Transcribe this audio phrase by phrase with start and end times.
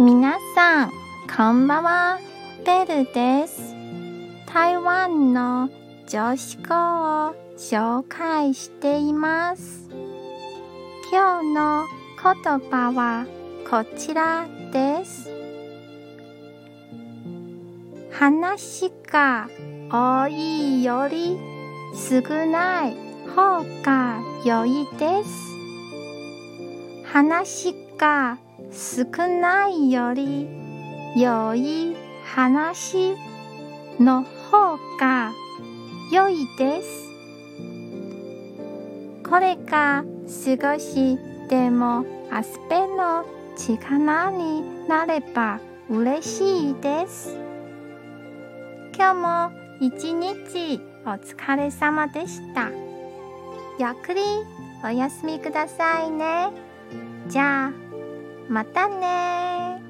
[0.00, 0.92] 皆さん、
[1.36, 2.20] こんばんは。
[2.64, 3.74] ベルです。
[4.46, 5.68] 台湾の
[6.06, 9.90] 女子校を紹介しています。
[11.10, 11.86] 今日の
[12.22, 13.26] 言葉は
[13.68, 15.28] こちらです。
[18.12, 19.48] 話が
[19.90, 21.36] 多いより
[21.96, 22.96] 少ない
[23.34, 25.48] 方が良いです。
[27.12, 28.38] 話が
[28.70, 30.48] 少ないより
[31.16, 33.16] 良い話
[33.98, 35.32] の方が
[36.12, 37.08] 良いです。
[39.28, 47.36] これが少しでもアスペの力になれば嬉しいです。
[48.96, 52.70] 今日も一日お疲れ様でした。
[53.78, 54.22] ゆっくり
[54.84, 56.50] お休みくださいね。
[57.28, 57.87] じゃあ、
[58.48, 59.82] またね